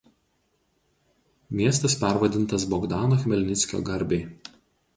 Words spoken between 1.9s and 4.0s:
pervadintas Bogdano Chmelnickio